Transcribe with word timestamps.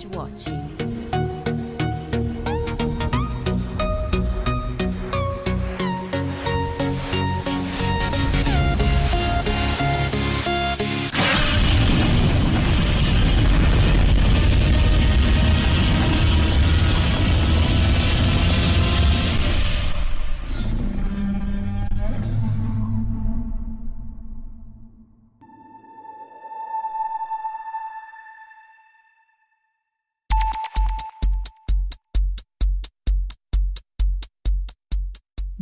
Binge 0.00 0.16
watching. 0.16 0.59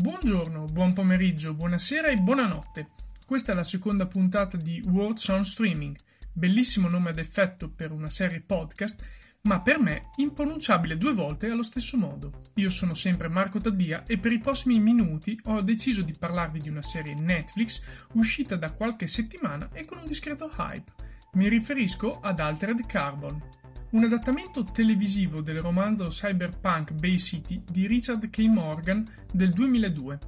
Buongiorno, 0.00 0.66
buon 0.66 0.92
pomeriggio, 0.92 1.54
buonasera 1.54 2.06
e 2.06 2.18
buonanotte. 2.18 2.90
Questa 3.26 3.50
è 3.50 3.54
la 3.56 3.64
seconda 3.64 4.06
puntata 4.06 4.56
di 4.56 4.80
World 4.86 5.16
Sound 5.16 5.42
Streaming, 5.42 5.96
bellissimo 6.32 6.88
nome 6.88 7.10
ad 7.10 7.18
effetto 7.18 7.68
per 7.68 7.90
una 7.90 8.08
serie 8.08 8.40
podcast, 8.40 9.04
ma 9.42 9.60
per 9.60 9.80
me 9.80 10.10
impronunciabile 10.18 10.96
due 10.96 11.12
volte 11.12 11.50
allo 11.50 11.64
stesso 11.64 11.96
modo. 11.96 12.50
Io 12.54 12.68
sono 12.68 12.94
sempre 12.94 13.26
Marco 13.26 13.58
Taddia 13.58 14.04
e 14.06 14.18
per 14.18 14.30
i 14.30 14.38
prossimi 14.38 14.78
minuti 14.78 15.36
ho 15.46 15.60
deciso 15.62 16.02
di 16.02 16.14
parlarvi 16.16 16.60
di 16.60 16.68
una 16.68 16.82
serie 16.82 17.16
Netflix 17.16 17.80
uscita 18.12 18.54
da 18.54 18.70
qualche 18.70 19.08
settimana 19.08 19.68
e 19.72 19.84
con 19.84 19.98
un 19.98 20.06
discreto 20.06 20.48
hype. 20.58 20.92
Mi 21.32 21.48
riferisco 21.48 22.20
ad 22.20 22.38
Altered 22.38 22.86
Carbon, 22.86 23.42
un 23.90 24.04
adattamento 24.04 24.64
televisivo 24.64 25.40
del 25.40 25.62
romanzo 25.62 26.08
cyberpunk 26.08 26.92
Bay 26.92 27.16
City 27.16 27.62
di 27.64 27.86
Richard 27.86 28.28
K. 28.28 28.40
Morgan 28.40 29.02
del 29.32 29.50
2002. 29.50 30.18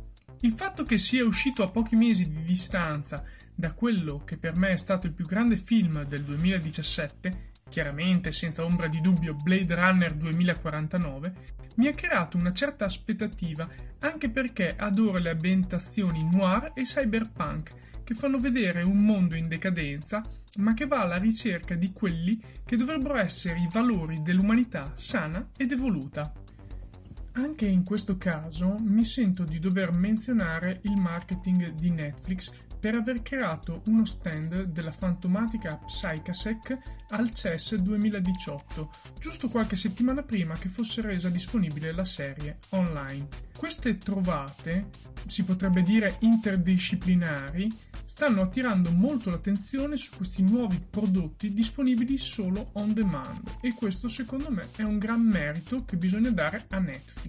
Il 0.40 0.52
fatto 0.52 0.82
che 0.82 0.96
sia 0.96 1.26
uscito 1.26 1.62
a 1.62 1.68
pochi 1.68 1.94
mesi 1.94 2.26
di 2.26 2.42
distanza 2.42 3.22
da 3.54 3.74
quello 3.74 4.22
che 4.24 4.38
per 4.38 4.56
me 4.56 4.70
è 4.70 4.76
stato 4.78 5.06
il 5.06 5.12
più 5.12 5.26
grande 5.26 5.56
film 5.56 6.04
del 6.04 6.22
2017, 6.22 7.50
chiaramente 7.68 8.32
senza 8.32 8.64
ombra 8.64 8.88
di 8.88 9.02
dubbio 9.02 9.34
Blade 9.34 9.74
Runner 9.74 10.14
2049, 10.14 11.34
mi 11.76 11.86
ha 11.86 11.92
creato 11.92 12.38
una 12.38 12.54
certa 12.54 12.86
aspettativa 12.86 13.68
anche 13.98 14.30
perché 14.30 14.74
adoro 14.74 15.18
le 15.18 15.30
ambientazioni 15.30 16.26
noir 16.32 16.72
e 16.74 16.82
cyberpunk 16.82 17.72
che 18.10 18.16
fanno 18.16 18.40
vedere 18.40 18.82
un 18.82 19.04
mondo 19.04 19.36
in 19.36 19.46
decadenza 19.46 20.20
ma 20.56 20.74
che 20.74 20.84
va 20.84 21.02
alla 21.02 21.16
ricerca 21.16 21.76
di 21.76 21.92
quelli 21.92 22.42
che 22.64 22.74
dovrebbero 22.74 23.16
essere 23.16 23.60
i 23.60 23.68
valori 23.70 24.20
dell'umanità 24.20 24.90
sana 24.94 25.50
ed 25.56 25.70
evoluta. 25.70 26.32
Anche 27.32 27.66
in 27.66 27.84
questo 27.84 28.16
caso 28.16 28.76
mi 28.80 29.04
sento 29.04 29.44
di 29.44 29.58
dover 29.58 29.92
menzionare 29.92 30.80
il 30.82 30.96
marketing 30.96 31.74
di 31.74 31.90
Netflix 31.90 32.50
per 32.80 32.94
aver 32.94 33.22
creato 33.22 33.82
uno 33.86 34.04
stand 34.04 34.62
della 34.64 34.90
fantomatica 34.90 35.76
Psychasec 35.76 36.78
al 37.10 37.32
CES 37.32 37.76
2018, 37.76 38.90
giusto 39.18 39.48
qualche 39.48 39.76
settimana 39.76 40.22
prima 40.22 40.56
che 40.56 40.70
fosse 40.70 41.02
resa 41.02 41.28
disponibile 41.28 41.92
la 41.92 42.06
serie 42.06 42.58
online. 42.70 43.28
Queste 43.56 43.98
trovate, 43.98 44.88
si 45.26 45.44
potrebbe 45.44 45.82
dire 45.82 46.16
interdisciplinari, 46.20 47.70
stanno 48.10 48.40
attirando 48.40 48.90
molto 48.90 49.30
l'attenzione 49.30 49.96
su 49.96 50.16
questi 50.16 50.42
nuovi 50.42 50.82
prodotti 50.88 51.52
disponibili 51.52 52.16
solo 52.16 52.70
on 52.72 52.94
demand 52.94 53.58
e 53.60 53.74
questo 53.74 54.08
secondo 54.08 54.50
me 54.50 54.68
è 54.74 54.82
un 54.82 54.98
gran 54.98 55.20
merito 55.20 55.84
che 55.84 55.96
bisogna 55.96 56.30
dare 56.30 56.64
a 56.70 56.78
Netflix. 56.78 57.19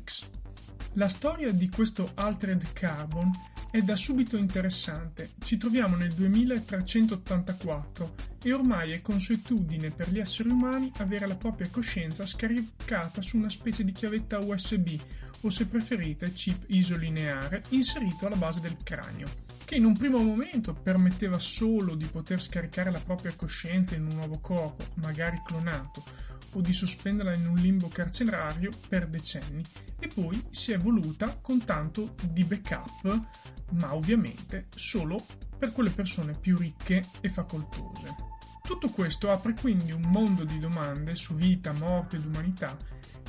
La 0.96 1.08
storia 1.08 1.52
di 1.52 1.70
questo 1.70 2.12
Altered 2.16 2.74
Carbon 2.74 3.32
è 3.72 3.82
da 3.82 3.96
subito 3.96 4.36
interessante. 4.36 5.32
Ci 5.42 5.56
troviamo 5.56 5.96
nel 5.96 6.14
2384 6.14 8.14
e 8.44 8.52
ormai 8.52 8.92
è 8.92 9.02
consuetudine 9.02 9.92
per 9.92 10.12
gli 10.12 10.20
esseri 10.20 10.50
umani 10.50 10.92
avere 10.98 11.28
la 11.28 11.38
propria 11.38 11.70
coscienza 11.70 12.26
scaricata 12.26 13.22
su 13.22 13.38
una 13.38 13.50
specie 13.50 13.86
di 13.86 13.94
chiavetta 13.94 14.40
USB 14.40 15.00
o 15.42 15.50
se 15.50 15.68
preferite 15.68 16.34
chip 16.34 16.66
isolineare 16.68 17.64
inserito 17.70 18.28
alla 18.28 18.36
base 18.36 18.60
del 18.60 18.76
cranio 18.84 19.51
che 19.72 19.78
in 19.78 19.86
un 19.86 19.96
primo 19.96 20.22
momento 20.22 20.74
permetteva 20.74 21.40
solo 21.40 21.96
di 21.96 22.06
poter 22.06 22.42
scaricare 22.42 22.92
la 22.92 23.00
propria 23.00 23.34
coscienza 23.38 23.96
in 23.96 24.04
un 24.04 24.16
nuovo 24.16 24.40
corpo, 24.40 24.84
magari 24.96 25.42
clonato, 25.46 26.04
o 26.52 26.60
di 26.60 26.74
sospenderla 26.74 27.34
in 27.36 27.48
un 27.48 27.56
limbo 27.56 27.88
carcerario 27.88 28.70
per 28.90 29.08
decenni, 29.08 29.64
e 29.98 30.10
poi 30.10 30.46
si 30.50 30.74
è 30.74 30.76
evoluta 30.76 31.38
con 31.40 31.64
tanto 31.64 32.16
di 32.22 32.44
backup, 32.44 33.28
ma 33.76 33.96
ovviamente 33.96 34.68
solo 34.76 35.26
per 35.58 35.72
quelle 35.72 35.92
persone 35.92 36.34
più 36.38 36.58
ricche 36.58 37.06
e 37.22 37.30
facoltose. 37.30 38.14
Tutto 38.62 38.90
questo 38.90 39.32
apre 39.32 39.54
quindi 39.54 39.94
un 39.94 40.04
mondo 40.08 40.44
di 40.44 40.60
domande 40.60 41.16
su 41.16 41.34
vita, 41.34 41.72
morte 41.72 42.18
ed 42.18 42.26
umanità 42.26 42.76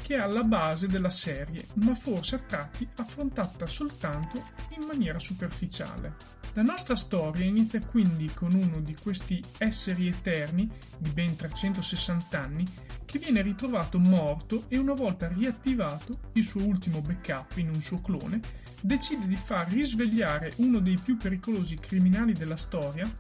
che 0.01 0.17
è 0.17 0.21
alla 0.21 0.43
base 0.43 0.87
della 0.87 1.11
serie, 1.11 1.67
ma 1.75 1.95
forse 1.95 2.37
a 2.37 2.39
tratti 2.39 2.89
affrontata 2.97 3.67
soltanto 3.67 4.43
in 4.79 4.87
maniera 4.87 5.19
superficiale. 5.19 6.41
La 6.55 6.63
nostra 6.63 6.97
storia 6.97 7.47
inizia 7.47 7.81
quindi 7.81 8.31
con 8.35 8.53
uno 8.53 8.81
di 8.81 8.95
questi 8.95 9.43
esseri 9.59 10.07
eterni, 10.07 10.69
di 10.99 11.11
ben 11.11 11.35
360 11.35 12.41
anni, 12.41 12.67
che 13.07 13.19
viene 13.19 13.41
ritrovato 13.41 13.99
morto 13.99 14.65
e 14.69 14.77
una 14.77 14.93
volta 14.93 15.29
riattivato 15.29 16.31
il 16.33 16.45
suo 16.45 16.63
ultimo 16.63 17.01
backup 17.01 17.57
in 17.57 17.69
un 17.69 17.81
suo 17.81 18.01
clone, 18.01 18.41
decide 18.83 19.27
di 19.27 19.37
far 19.37 19.69
risvegliare 19.69 20.53
uno 20.57 20.79
dei 20.79 20.99
più 21.03 21.17
pericolosi 21.17 21.77
criminali 21.77 22.33
della 22.33 22.57
storia, 22.57 23.11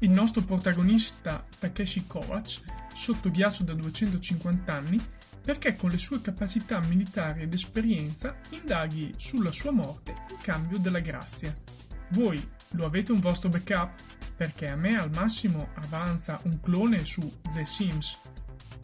il 0.00 0.10
nostro 0.10 0.42
protagonista 0.42 1.46
Takeshi 1.58 2.06
Kovacs, 2.06 2.62
sotto 2.92 3.30
ghiaccio 3.30 3.62
da 3.62 3.72
250 3.72 4.72
anni, 4.72 5.00
perché 5.42 5.76
con 5.76 5.90
le 5.90 5.98
sue 5.98 6.20
capacità 6.20 6.80
militari 6.80 7.42
ed 7.42 7.52
esperienza 7.52 8.36
indaghi 8.50 9.12
sulla 9.16 9.52
sua 9.52 9.72
morte 9.72 10.14
in 10.30 10.38
cambio 10.40 10.78
della 10.78 11.00
grazia. 11.00 11.54
Voi 12.10 12.46
lo 12.70 12.84
avete 12.84 13.12
un 13.12 13.20
vostro 13.20 13.48
backup? 13.48 14.12
perché 14.42 14.68
a 14.68 14.74
me 14.74 14.98
al 14.98 15.10
massimo 15.14 15.68
avanza 15.74 16.40
un 16.44 16.60
clone 16.60 17.04
su 17.04 17.32
The 17.54 17.64
Sims. 17.64 18.18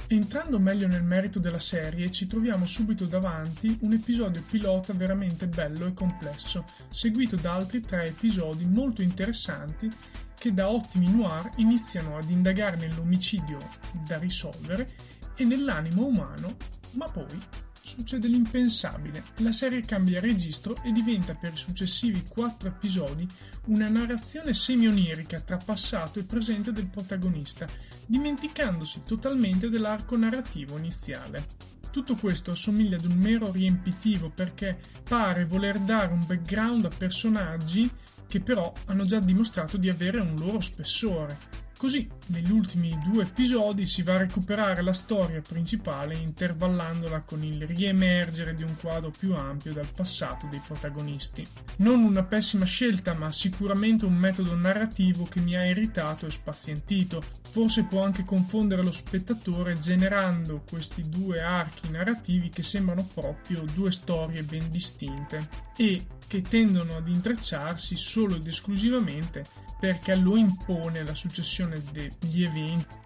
Entrando 0.06 0.60
meglio 0.60 0.87
nel 0.87 1.02
merito 1.02 1.40
della 1.40 1.58
serie, 1.58 2.12
ci 2.12 2.28
troviamo 2.28 2.64
subito 2.64 3.06
davanti 3.06 3.76
un 3.81 3.93
episodio 3.93 4.40
pilota 4.49 4.93
veramente 4.93 5.49
bello 5.49 5.87
e 5.87 5.94
complesso, 5.94 6.64
seguito 6.88 7.34
da 7.34 7.55
altri 7.55 7.81
tre 7.81 8.06
episodi 8.06 8.64
molto 8.64 9.02
interessanti 9.02 9.90
che 10.38 10.55
da 10.55 10.70
ottimi 10.70 11.11
noir 11.11 11.50
iniziano 11.56 12.17
ad 12.17 12.31
indagare 12.31 12.76
nell'omicidio 12.76 13.58
da 14.06 14.19
risolvere 14.19 14.88
e 15.35 15.44
nell'animo 15.44 16.06
umano, 16.06 16.56
ma 16.93 17.06
poi 17.08 17.38
succede 17.82 18.29
l'impensabile. 18.29 19.25
La 19.38 19.52
serie 19.52 19.81
cambia 19.81 20.20
registro 20.20 20.81
e 20.82 20.93
diventa 20.93 21.35
per 21.35 21.55
i 21.55 21.56
successivi 21.56 22.23
quattro 22.29 22.69
episodi 22.69 23.26
una 23.67 23.88
narrazione 23.88 24.52
semi-onirica 24.52 25.40
tra 25.40 25.56
passato 25.56 26.19
e 26.19 26.25
presente 26.25 26.70
del 26.70 26.87
protagonista, 26.87 27.67
dimenticandosi 28.06 29.02
totalmente 29.05 29.70
dell'arco 29.70 30.17
narrativo 30.17 30.76
iniziale. 30.76 31.44
Tutto 31.91 32.14
questo 32.17 32.50
assomiglia 32.50 32.96
ad 32.96 33.05
un 33.05 33.17
mero 33.17 33.50
riempitivo 33.50 34.31
perché 34.31 34.79
pare 35.02 35.46
voler 35.46 35.79
dare 35.79 36.12
un 36.12 36.25
background 36.26 36.84
a 36.84 36.91
personaggi 36.96 37.91
che 38.29 38.41
però 38.41 38.71
hanno 38.87 39.07
già 39.07 39.19
dimostrato 39.19 39.77
di 39.77 39.89
avere 39.89 40.21
un 40.21 40.37
loro 40.39 40.61
spessore. 40.61 41.37
Così, 41.79 42.09
negli 42.27 42.51
ultimi 42.51 42.99
due 43.05 43.23
episodi 43.23 43.87
si 43.87 44.03
va 44.03 44.15
a 44.15 44.19
recuperare 44.19 44.83
la 44.83 44.93
storia 44.93 45.41
principale 45.41 46.17
intervallandola 46.17 47.21
con 47.21 47.45
il 47.45 47.65
riemergere 47.69 48.53
di 48.53 48.65
un 48.65 48.75
quadro 48.81 49.13
più 49.17 49.33
ampio 49.33 49.73
dal 49.73 49.87
passato 49.95 50.49
dei 50.51 50.59
protagonisti. 50.59 51.47
Non 51.77 52.03
una 52.03 52.25
pessima 52.25 52.65
scelta, 52.65 53.15
ma 53.15 53.31
sicuramente 53.31 54.07
un 54.07 54.15
metodo 54.15 54.57
narrativo 54.57 55.23
che 55.27 55.39
mi 55.39 55.55
ha 55.55 55.65
irritato 55.65 56.27
e 56.27 56.31
spazientito. 56.31 57.23
Forse 57.49 57.85
può 57.85 58.03
anche 58.03 58.25
confondere 58.25 58.83
lo 58.83 58.91
spettatore 58.91 59.79
generando 59.79 60.65
questi 60.69 61.09
due 61.09 61.41
archi 61.41 61.91
narrativi 61.91 62.49
che 62.49 62.65
sembrano 62.65 63.09
proprio 63.15 63.63
due 63.73 63.93
storie 63.93 64.43
ben 64.43 64.69
distinte 64.69 65.49
e 65.77 66.05
che 66.27 66.43
tendono 66.43 66.97
ad 66.97 67.09
intrecciarsi 67.09 67.95
solo 67.95 68.35
ed 68.35 68.49
esclusivamente 68.49 69.67
perché 69.79 70.15
lo 70.17 70.37
impone 70.37 71.05
la 71.05 71.15
successione 71.15 71.68
degli 71.69 72.43
eventi. 72.43 72.97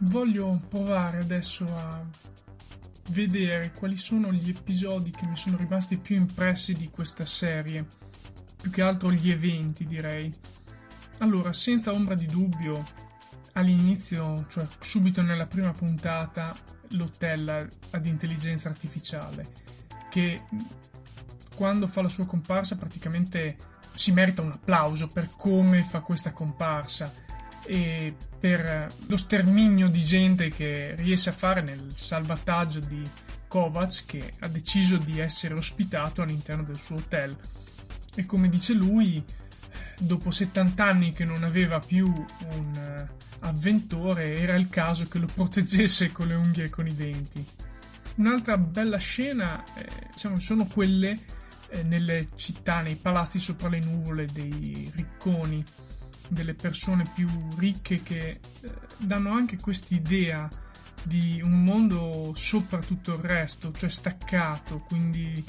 Voglio 0.00 0.60
provare 0.68 1.18
adesso 1.18 1.64
a 1.64 2.04
vedere 3.10 3.72
quali 3.72 3.96
sono 3.96 4.32
gli 4.32 4.50
episodi 4.50 5.10
che 5.10 5.26
mi 5.26 5.36
sono 5.36 5.56
rimasti 5.56 5.96
più 5.96 6.16
impressi 6.16 6.74
di 6.74 6.88
questa 6.88 7.24
serie, 7.24 7.86
più 8.60 8.70
che 8.70 8.82
altro 8.82 9.10
gli 9.10 9.30
eventi 9.30 9.84
direi. 9.86 10.32
Allora, 11.18 11.52
senza 11.52 11.92
ombra 11.92 12.14
di 12.14 12.26
dubbio, 12.26 12.86
all'inizio, 13.52 14.46
cioè 14.48 14.66
subito 14.78 15.20
nella 15.22 15.46
prima 15.46 15.72
puntata, 15.72 16.56
l'hotel 16.90 17.68
ad 17.90 18.06
intelligenza 18.06 18.68
artificiale, 18.68 19.46
che 20.10 20.44
quando 21.56 21.88
fa 21.88 22.02
la 22.02 22.08
sua 22.08 22.24
comparsa 22.24 22.76
praticamente 22.76 23.56
si 23.98 24.12
merita 24.12 24.42
un 24.42 24.52
applauso 24.52 25.08
per 25.08 25.30
come 25.36 25.82
fa 25.82 26.02
questa 26.02 26.30
comparsa 26.30 27.12
e 27.64 28.14
per 28.38 28.86
lo 29.08 29.16
sterminio 29.16 29.88
di 29.88 29.98
gente 30.04 30.50
che 30.50 30.94
riesce 30.94 31.30
a 31.30 31.32
fare 31.32 31.62
nel 31.62 31.90
salvataggio 31.96 32.78
di 32.78 33.02
Kovacs 33.48 34.04
che 34.06 34.34
ha 34.38 34.46
deciso 34.46 34.98
di 34.98 35.18
essere 35.18 35.54
ospitato 35.54 36.22
all'interno 36.22 36.62
del 36.62 36.78
suo 36.78 36.94
hotel. 36.94 37.36
E 38.14 38.24
come 38.24 38.48
dice 38.48 38.72
lui, 38.72 39.20
dopo 39.98 40.30
70 40.30 40.84
anni 40.84 41.10
che 41.10 41.24
non 41.24 41.42
aveva 41.42 41.80
più 41.80 42.06
un 42.06 42.74
eh, 42.76 43.08
avventore, 43.40 44.36
era 44.36 44.54
il 44.54 44.68
caso 44.68 45.06
che 45.06 45.18
lo 45.18 45.26
proteggesse 45.26 46.12
con 46.12 46.28
le 46.28 46.36
unghie 46.36 46.64
e 46.66 46.70
con 46.70 46.86
i 46.86 46.94
denti. 46.94 47.44
Un'altra 48.14 48.56
bella 48.58 48.98
scena 48.98 49.64
eh, 49.74 49.88
diciamo, 50.12 50.38
sono 50.38 50.66
quelle 50.66 51.36
eh, 51.70 51.82
nelle 51.82 52.26
città, 52.34 52.80
nei 52.80 52.96
palazzi 52.96 53.38
sopra 53.38 53.68
le 53.68 53.80
nuvole 53.80 54.26
dei 54.26 54.90
ricconi, 54.94 55.64
delle 56.28 56.54
persone 56.54 57.10
più 57.14 57.28
ricche 57.56 58.02
che 58.02 58.28
eh, 58.28 58.40
danno 58.98 59.32
anche 59.32 59.58
quest'idea 59.58 60.48
di 61.02 61.40
un 61.42 61.62
mondo 61.62 62.32
sopra 62.34 62.78
tutto 62.80 63.14
il 63.14 63.20
resto, 63.20 63.72
cioè 63.72 63.88
staccato, 63.88 64.80
quindi 64.80 65.44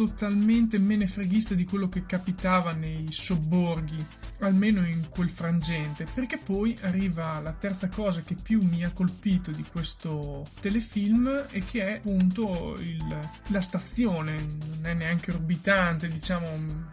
totalmente 0.00 0.78
menefreghista 0.78 1.52
di 1.52 1.66
quello 1.66 1.90
che 1.90 2.06
capitava 2.06 2.72
nei 2.72 3.08
sobborghi, 3.10 4.02
almeno 4.38 4.86
in 4.86 5.10
quel 5.10 5.28
frangente, 5.28 6.06
perché 6.14 6.38
poi 6.38 6.74
arriva 6.80 7.38
la 7.40 7.52
terza 7.52 7.90
cosa 7.90 8.22
che 8.22 8.34
più 8.34 8.62
mi 8.62 8.82
ha 8.82 8.92
colpito 8.92 9.50
di 9.50 9.62
questo 9.70 10.46
telefilm 10.58 11.48
e 11.50 11.62
che 11.66 11.84
è 11.84 11.96
appunto 11.98 12.76
il, 12.80 13.18
la 13.48 13.60
stazione, 13.60 14.36
non 14.36 14.86
è 14.86 14.94
neanche 14.94 15.32
orbitante, 15.32 16.08
diciamo 16.08 16.86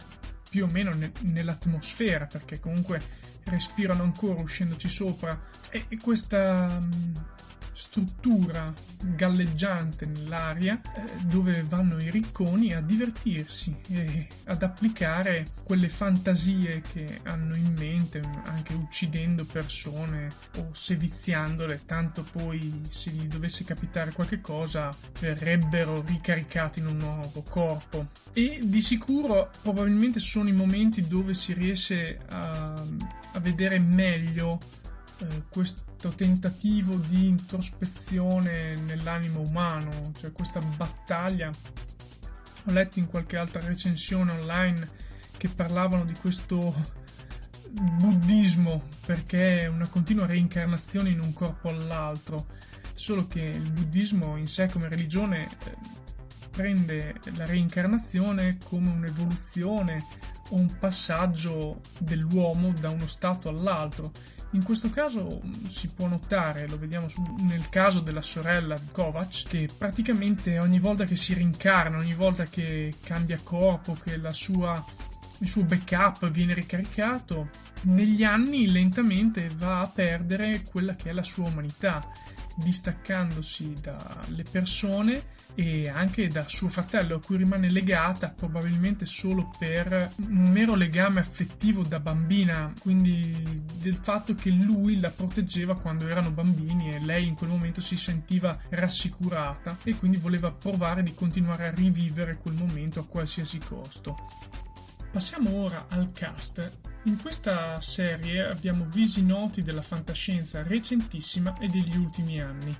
più 0.50 0.64
o 0.64 0.68
meno 0.70 0.92
ne, 0.92 1.10
nell'atmosfera, 1.22 2.26
perché 2.26 2.60
comunque 2.60 3.00
respirano 3.44 4.02
ancora 4.02 4.42
uscendoci 4.42 4.90
sopra. 4.90 5.40
E, 5.70 5.86
e 5.88 5.96
questa 5.98 6.78
struttura 7.78 8.74
galleggiante 9.14 10.04
nell'aria 10.04 10.80
eh, 10.96 11.24
dove 11.26 11.62
vanno 11.62 12.02
i 12.02 12.10
ricconi 12.10 12.74
a 12.74 12.80
divertirsi 12.80 13.72
e 13.88 14.26
ad 14.46 14.64
applicare 14.64 15.46
quelle 15.62 15.88
fantasie 15.88 16.80
che 16.80 17.20
hanno 17.22 17.54
in 17.54 17.72
mente 17.78 18.20
anche 18.46 18.74
uccidendo 18.74 19.44
persone 19.44 20.28
o 20.56 20.70
seviziandole 20.72 21.82
tanto 21.86 22.24
poi 22.24 22.80
se 22.88 23.10
gli 23.10 23.26
dovesse 23.28 23.62
capitare 23.62 24.10
qualche 24.10 24.40
cosa 24.40 24.92
verrebbero 25.20 26.02
ricaricati 26.04 26.80
in 26.80 26.86
un 26.86 26.96
nuovo 26.96 27.42
corpo. 27.48 28.08
E 28.32 28.58
di 28.60 28.80
sicuro 28.80 29.50
probabilmente 29.62 30.18
sono 30.18 30.48
i 30.48 30.52
momenti 30.52 31.06
dove 31.06 31.32
si 31.32 31.52
riesce 31.52 32.18
a, 32.30 32.74
a 33.32 33.38
vedere 33.38 33.78
meglio 33.78 34.58
eh, 35.20 35.42
questo 35.48 36.10
tentativo 36.14 36.94
di 36.94 37.26
introspezione 37.26 38.74
nell'animo 38.76 39.40
umano, 39.40 40.12
cioè 40.18 40.32
questa 40.32 40.60
battaglia. 40.60 41.50
Ho 42.66 42.70
letto 42.70 42.98
in 42.98 43.06
qualche 43.06 43.36
altra 43.36 43.60
recensione 43.64 44.32
online 44.32 44.88
che 45.36 45.48
parlavano 45.48 46.04
di 46.04 46.14
questo 46.14 46.74
buddismo 47.70 48.82
perché 49.04 49.60
è 49.60 49.66
una 49.66 49.88
continua 49.88 50.26
reincarnazione 50.26 51.10
in 51.10 51.20
un 51.20 51.32
corpo 51.32 51.68
all'altro, 51.68 52.46
solo 52.92 53.26
che 53.26 53.40
il 53.40 53.70
buddismo 53.70 54.36
in 54.36 54.46
sé 54.46 54.68
come 54.68 54.88
religione 54.88 55.48
eh, 55.64 55.76
prende 56.50 57.14
la 57.36 57.44
reincarnazione 57.44 58.58
come 58.64 58.88
un'evoluzione 58.88 60.04
un 60.50 60.78
passaggio 60.78 61.80
dell'uomo 61.98 62.72
da 62.72 62.90
uno 62.90 63.06
stato 63.06 63.48
all'altro. 63.48 64.12
In 64.52 64.62
questo 64.64 64.88
caso 64.88 65.42
mm, 65.44 65.66
si 65.66 65.88
può 65.88 66.06
notare, 66.06 66.68
lo 66.68 66.78
vediamo 66.78 67.06
nel 67.40 67.68
caso 67.68 68.00
della 68.00 68.22
sorella 68.22 68.80
Kovac, 68.92 69.44
che 69.46 69.68
praticamente 69.76 70.58
ogni 70.58 70.78
volta 70.78 71.04
che 71.04 71.16
si 71.16 71.34
rincarna, 71.34 71.98
ogni 71.98 72.14
volta 72.14 72.44
che 72.46 72.94
cambia 73.02 73.38
corpo, 73.42 73.96
che 74.02 74.18
sua, 74.30 74.82
il 75.40 75.48
suo 75.48 75.64
backup 75.64 76.30
viene 76.30 76.54
ricaricato, 76.54 77.50
negli 77.82 78.24
anni 78.24 78.70
lentamente 78.70 79.50
va 79.54 79.80
a 79.80 79.88
perdere 79.88 80.62
quella 80.62 80.94
che 80.94 81.10
è 81.10 81.12
la 81.12 81.22
sua 81.22 81.46
umanità, 81.46 82.06
distaccandosi 82.58 83.74
dalle 83.80 84.44
persone 84.50 85.36
e 85.54 85.88
anche 85.88 86.28
da 86.28 86.46
suo 86.46 86.68
fratello 86.68 87.16
a 87.16 87.20
cui 87.20 87.36
rimane 87.36 87.68
legata 87.68 88.30
probabilmente 88.30 89.04
solo 89.04 89.50
per 89.58 90.12
un 90.28 90.50
mero 90.50 90.76
legame 90.76 91.18
affettivo 91.18 91.82
da 91.82 91.98
bambina, 91.98 92.72
quindi 92.80 93.64
del 93.74 93.98
fatto 94.00 94.34
che 94.34 94.50
lui 94.50 95.00
la 95.00 95.10
proteggeva 95.10 95.78
quando 95.78 96.06
erano 96.06 96.30
bambini 96.30 96.94
e 96.94 97.00
lei 97.00 97.26
in 97.26 97.34
quel 97.34 97.50
momento 97.50 97.80
si 97.80 97.96
sentiva 97.96 98.56
rassicurata 98.68 99.78
e 99.82 99.96
quindi 99.96 100.18
voleva 100.18 100.52
provare 100.52 101.02
di 101.02 101.12
continuare 101.14 101.66
a 101.66 101.74
rivivere 101.74 102.36
quel 102.36 102.54
momento 102.54 103.00
a 103.00 103.06
qualsiasi 103.06 103.58
costo. 103.58 104.16
Passiamo 105.10 105.54
ora 105.54 105.86
al 105.88 106.12
cast. 106.12 106.70
In 107.08 107.16
questa 107.16 107.80
serie 107.80 108.46
abbiamo 108.46 108.84
visi 108.84 109.24
noti 109.24 109.62
della 109.62 109.80
fantascienza 109.80 110.62
recentissima 110.62 111.56
e 111.56 111.66
degli 111.66 111.96
ultimi 111.96 112.38
anni 112.38 112.76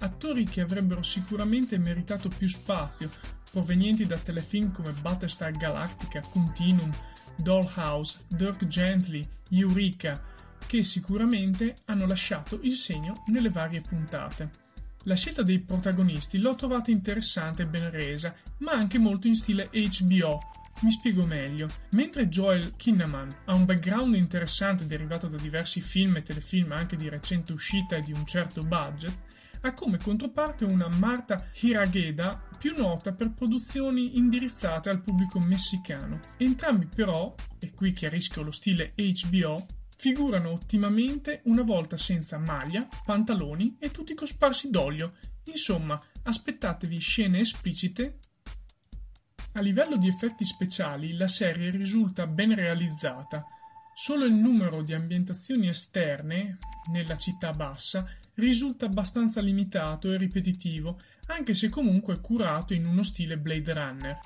attori 0.00 0.42
che 0.42 0.62
avrebbero 0.62 1.00
sicuramente 1.02 1.78
meritato 1.78 2.28
più 2.28 2.48
spazio, 2.48 3.08
provenienti 3.52 4.04
da 4.04 4.18
telefilm 4.18 4.72
come 4.72 4.90
Battlestar 5.00 5.52
Galactica, 5.52 6.20
Continuum, 6.22 6.90
Dollhouse, 7.36 8.18
Dirk 8.26 8.66
Gently, 8.66 9.24
Eureka, 9.50 10.20
che 10.66 10.82
sicuramente 10.82 11.76
hanno 11.84 12.06
lasciato 12.06 12.58
il 12.62 12.74
segno 12.74 13.22
nelle 13.26 13.48
varie 13.48 13.80
puntate. 13.80 14.50
La 15.04 15.14
scelta 15.14 15.44
dei 15.44 15.60
protagonisti 15.60 16.38
l'ho 16.38 16.56
trovata 16.56 16.90
interessante 16.90 17.62
e 17.62 17.66
ben 17.66 17.90
resa, 17.90 18.34
ma 18.58 18.72
anche 18.72 18.98
molto 18.98 19.28
in 19.28 19.36
stile 19.36 19.70
HBO, 19.70 20.40
Mi 20.80 20.92
spiego 20.92 21.26
meglio. 21.26 21.66
Mentre 21.90 22.28
Joel 22.28 22.74
Kinnaman 22.76 23.28
ha 23.46 23.54
un 23.54 23.64
background 23.64 24.14
interessante 24.14 24.86
derivato 24.86 25.26
da 25.26 25.36
diversi 25.36 25.80
film 25.80 26.16
e 26.16 26.22
telefilm 26.22 26.70
anche 26.70 26.94
di 26.94 27.08
recente 27.08 27.52
uscita 27.52 27.96
e 27.96 28.02
di 28.02 28.12
un 28.12 28.24
certo 28.24 28.62
budget, 28.62 29.12
ha 29.62 29.72
come 29.72 29.98
controparte 29.98 30.64
una 30.64 30.88
Marta 30.88 31.48
Hirageda 31.60 32.40
più 32.58 32.76
nota 32.76 33.12
per 33.12 33.32
produzioni 33.32 34.18
indirizzate 34.18 34.88
al 34.88 35.00
pubblico 35.00 35.40
messicano. 35.40 36.20
Entrambi 36.36 36.86
però, 36.86 37.34
e 37.58 37.72
qui 37.74 37.92
chiarisco 37.92 38.42
lo 38.42 38.52
stile 38.52 38.94
HBO, 38.94 39.66
figurano 39.96 40.50
ottimamente 40.50 41.40
una 41.46 41.62
volta 41.62 41.96
senza 41.96 42.38
maglia, 42.38 42.86
pantaloni 43.04 43.76
e 43.80 43.90
tutti 43.90 44.14
cosparsi 44.14 44.70
d'olio. 44.70 45.14
Insomma, 45.46 46.00
aspettatevi 46.22 46.98
scene 46.98 47.40
esplicite. 47.40 48.18
A 49.58 49.60
livello 49.60 49.96
di 49.96 50.06
effetti 50.06 50.44
speciali, 50.44 51.16
la 51.16 51.26
serie 51.26 51.70
risulta 51.70 52.28
ben 52.28 52.54
realizzata. 52.54 53.44
Solo 53.92 54.24
il 54.24 54.32
numero 54.32 54.82
di 54.82 54.94
ambientazioni 54.94 55.66
esterne, 55.66 56.58
nella 56.92 57.16
città 57.16 57.50
bassa, 57.50 58.08
risulta 58.34 58.86
abbastanza 58.86 59.40
limitato 59.40 60.12
e 60.12 60.16
ripetitivo, 60.16 61.00
anche 61.26 61.54
se 61.54 61.70
comunque 61.70 62.20
curato 62.20 62.72
in 62.72 62.86
uno 62.86 63.02
stile 63.02 63.36
Blade 63.36 63.72
Runner. 63.72 64.18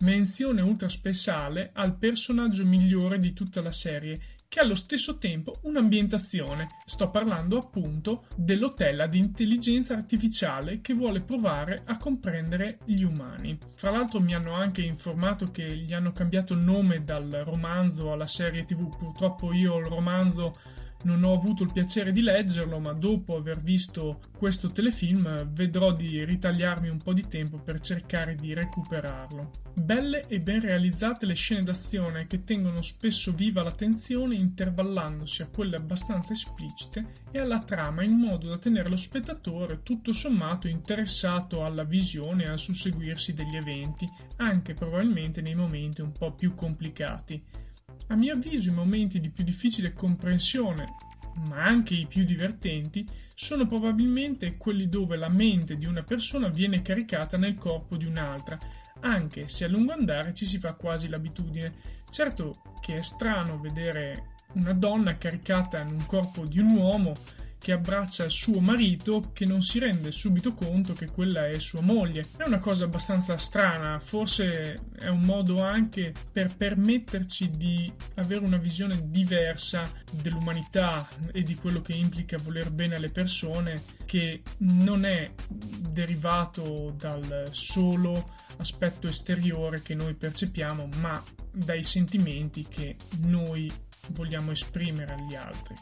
Menzione 0.00 0.62
ultra 0.62 0.88
speciale 0.88 1.70
al 1.72 1.96
personaggio 1.96 2.66
migliore 2.66 3.20
di 3.20 3.32
tutta 3.32 3.62
la 3.62 3.70
serie, 3.70 4.20
che 4.48 4.60
ha 4.60 4.62
allo 4.62 4.74
stesso 4.74 5.18
tempo 5.18 5.54
un'ambientazione. 5.62 6.68
Sto 6.84 7.10
parlando 7.10 7.58
appunto 7.58 8.26
dell'hotel 8.36 9.00
ad 9.00 9.14
intelligenza 9.14 9.94
artificiale 9.94 10.80
che 10.80 10.94
vuole 10.94 11.20
provare 11.20 11.82
a 11.84 11.96
comprendere 11.96 12.78
gli 12.84 13.02
umani. 13.02 13.58
Fra 13.74 13.90
l'altro 13.90 14.20
mi 14.20 14.34
hanno 14.34 14.54
anche 14.54 14.82
informato 14.82 15.50
che 15.50 15.76
gli 15.76 15.92
hanno 15.92 16.12
cambiato 16.12 16.54
nome 16.54 17.04
dal 17.04 17.28
romanzo 17.44 18.12
alla 18.12 18.26
serie 18.26 18.64
tv. 18.64 18.88
Purtroppo 18.96 19.52
io 19.52 19.78
il 19.78 19.86
romanzo 19.86 20.52
non 21.04 21.24
ho 21.24 21.32
avuto 21.32 21.62
il 21.62 21.72
piacere 21.72 22.12
di 22.12 22.22
leggerlo, 22.22 22.78
ma 22.78 22.92
dopo 22.92 23.36
aver 23.36 23.60
visto 23.60 24.20
questo 24.36 24.68
telefilm 24.68 25.44
vedrò 25.52 25.92
di 25.92 26.24
ritagliarmi 26.24 26.88
un 26.88 26.98
po' 26.98 27.12
di 27.12 27.26
tempo 27.26 27.58
per 27.58 27.80
cercare 27.80 28.34
di 28.34 28.54
recuperarlo. 28.54 29.50
Belle 29.74 30.26
e 30.26 30.40
ben 30.40 30.60
realizzate 30.60 31.26
le 31.26 31.34
scene 31.34 31.62
d'azione 31.62 32.26
che 32.26 32.44
tengono 32.44 32.82
spesso 32.82 33.32
viva 33.32 33.62
l'attenzione 33.62 34.34
intervallandosi 34.34 35.42
a 35.42 35.48
quelle 35.48 35.76
abbastanza 35.76 36.32
esplicite 36.32 37.12
e 37.30 37.38
alla 37.38 37.58
trama 37.58 38.02
in 38.02 38.14
modo 38.14 38.48
da 38.48 38.58
tenere 38.58 38.88
lo 38.88 38.96
spettatore 38.96 39.82
tutto 39.82 40.12
sommato 40.12 40.66
interessato 40.66 41.64
alla 41.64 41.84
visione 41.84 42.44
e 42.44 42.48
al 42.48 42.58
susseguirsi 42.58 43.34
degli 43.34 43.56
eventi, 43.56 44.08
anche 44.36 44.74
probabilmente 44.74 45.40
nei 45.40 45.54
momenti 45.54 46.00
un 46.00 46.12
po' 46.12 46.32
più 46.32 46.54
complicati. 46.54 47.64
A 48.08 48.16
mio 48.16 48.34
avviso 48.34 48.68
i 48.68 48.72
momenti 48.72 49.20
di 49.20 49.30
più 49.30 49.44
difficile 49.44 49.92
comprensione, 49.92 50.94
ma 51.48 51.64
anche 51.64 51.94
i 51.94 52.06
più 52.06 52.24
divertenti, 52.24 53.06
sono 53.34 53.66
probabilmente 53.66 54.56
quelli 54.56 54.88
dove 54.88 55.16
la 55.16 55.28
mente 55.28 55.76
di 55.76 55.86
una 55.86 56.02
persona 56.02 56.48
viene 56.48 56.82
caricata 56.82 57.36
nel 57.36 57.56
corpo 57.56 57.96
di 57.96 58.06
un'altra, 58.06 58.58
anche 59.00 59.48
se 59.48 59.64
a 59.64 59.68
lungo 59.68 59.92
andare 59.92 60.32
ci 60.32 60.46
si 60.46 60.58
fa 60.58 60.74
quasi 60.74 61.08
l'abitudine. 61.08 61.74
Certo 62.10 62.62
che 62.80 62.96
è 62.96 63.02
strano 63.02 63.58
vedere 63.58 64.34
una 64.54 64.72
donna 64.72 65.18
caricata 65.18 65.80
in 65.80 65.88
un 65.88 66.06
corpo 66.06 66.46
di 66.46 66.60
un 66.60 66.76
uomo 66.76 67.12
che 67.58 67.72
abbraccia 67.72 68.28
suo 68.28 68.60
marito 68.60 69.30
che 69.32 69.44
non 69.44 69.62
si 69.62 69.78
rende 69.78 70.12
subito 70.12 70.54
conto 70.54 70.92
che 70.92 71.10
quella 71.10 71.48
è 71.48 71.58
sua 71.58 71.80
moglie. 71.80 72.26
È 72.36 72.44
una 72.44 72.58
cosa 72.58 72.84
abbastanza 72.84 73.36
strana, 73.36 73.98
forse 73.98 74.80
è 74.98 75.08
un 75.08 75.20
modo 75.20 75.62
anche 75.62 76.12
per 76.30 76.54
permetterci 76.56 77.50
di 77.50 77.92
avere 78.14 78.44
una 78.44 78.58
visione 78.58 79.08
diversa 79.10 79.90
dell'umanità 80.12 81.08
e 81.32 81.42
di 81.42 81.54
quello 81.54 81.82
che 81.82 81.92
implica 81.92 82.38
voler 82.38 82.70
bene 82.70 82.96
alle 82.96 83.10
persone, 83.10 83.82
che 84.04 84.42
non 84.58 85.04
è 85.04 85.30
derivato 85.48 86.94
dal 86.96 87.48
solo 87.50 88.34
aspetto 88.58 89.08
esteriore 89.08 89.82
che 89.82 89.94
noi 89.94 90.14
percepiamo, 90.14 90.88
ma 90.96 91.22
dai 91.52 91.82
sentimenti 91.82 92.66
che 92.68 92.96
noi 93.22 93.70
vogliamo 94.10 94.50
esprimere 94.50 95.14
agli 95.14 95.34
altri. 95.34 95.74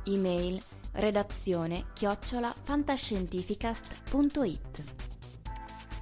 Email 0.04 0.62
redazione 0.92 1.86
chiocciola 1.94 2.54
fantascientificast.it 2.64 4.84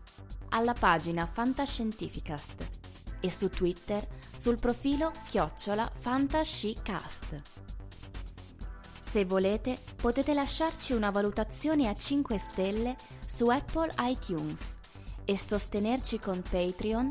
alla 0.50 0.72
pagina 0.72 1.26
Fantascientificast 1.26 2.66
e 3.20 3.30
su 3.30 3.50
Twitter 3.50 4.06
sul 4.36 4.58
profilo 4.58 5.12
chiocciola 5.28 5.90
Fantascicast. 5.92 7.40
Se 9.02 9.24
volete 9.24 9.78
potete 9.96 10.34
lasciarci 10.34 10.92
una 10.92 11.10
valutazione 11.10 11.88
a 11.88 11.94
5 11.94 12.38
stelle 12.38 12.96
su 13.26 13.46
Apple 13.46 13.94
iTunes 14.00 14.76
e 15.24 15.38
sostenerci 15.38 16.18
con 16.18 16.42
Patreon 16.42 17.10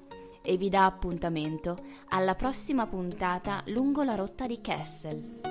e 0.41 0.57
vi 0.57 0.69
dà 0.69 0.85
appuntamento 0.85 1.77
alla 2.09 2.35
prossima 2.35 2.87
puntata 2.87 3.61
lungo 3.67 4.03
la 4.03 4.15
rotta 4.15 4.47
di 4.47 4.59
Kessel. 4.61 5.50